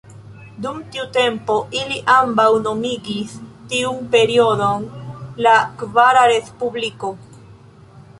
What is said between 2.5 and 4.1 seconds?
nomigis tiun